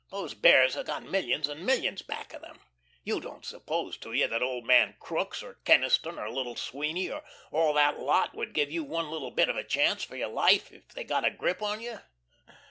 [0.09, 2.61] Those Bears have got millions and millions back of them.
[3.03, 7.23] You don't suppose, do you, that old man Crookes, or Kenniston, or little Sweeny, or
[7.51, 10.71] all that lot would give you one little bit of a chance for your life
[10.71, 11.99] if they got a grip on you.